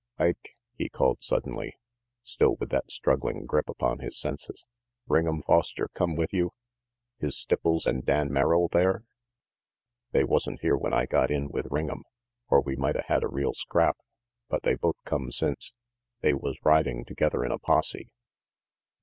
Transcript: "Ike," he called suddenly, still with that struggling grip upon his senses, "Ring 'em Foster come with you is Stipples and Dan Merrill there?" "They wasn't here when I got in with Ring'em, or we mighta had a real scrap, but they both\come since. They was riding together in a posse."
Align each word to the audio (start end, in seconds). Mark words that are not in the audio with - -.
"Ike," 0.17 0.57
he 0.73 0.89
called 0.89 1.21
suddenly, 1.21 1.75
still 2.23 2.55
with 2.55 2.71
that 2.71 2.89
struggling 2.89 3.45
grip 3.45 3.69
upon 3.69 3.99
his 3.99 4.19
senses, 4.19 4.65
"Ring 5.07 5.27
'em 5.27 5.43
Foster 5.43 5.89
come 5.89 6.15
with 6.15 6.33
you 6.33 6.53
is 7.19 7.37
Stipples 7.37 7.85
and 7.85 8.03
Dan 8.03 8.33
Merrill 8.33 8.67
there?" 8.67 9.03
"They 10.11 10.23
wasn't 10.23 10.61
here 10.61 10.75
when 10.75 10.91
I 10.91 11.05
got 11.05 11.29
in 11.29 11.49
with 11.49 11.67
Ring'em, 11.69 12.01
or 12.49 12.61
we 12.61 12.75
mighta 12.75 13.03
had 13.09 13.21
a 13.23 13.27
real 13.27 13.53
scrap, 13.53 13.97
but 14.49 14.63
they 14.63 14.73
both\come 14.73 15.31
since. 15.31 15.71
They 16.21 16.33
was 16.33 16.57
riding 16.65 17.05
together 17.05 17.45
in 17.45 17.51
a 17.51 17.59
posse." 17.59 18.11